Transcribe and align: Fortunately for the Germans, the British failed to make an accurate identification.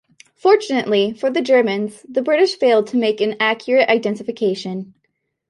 Fortunately 0.33 1.13
for 1.13 1.29
the 1.29 1.43
Germans, 1.43 2.03
the 2.09 2.23
British 2.23 2.55
failed 2.57 2.87
to 2.87 2.97
make 2.97 3.21
an 3.21 3.35
accurate 3.39 3.87
identification. 3.87 4.95